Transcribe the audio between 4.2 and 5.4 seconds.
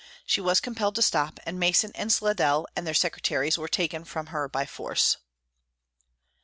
her by force.